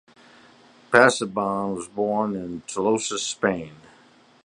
Pasaban 0.91 1.75
was 1.75 1.87
born 1.87 2.35
in 2.35 2.61
Tolosa, 2.61 3.19
Spain. 3.19 3.75